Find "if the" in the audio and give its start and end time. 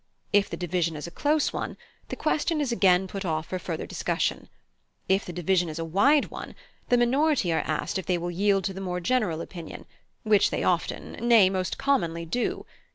0.33-0.57, 5.07-5.31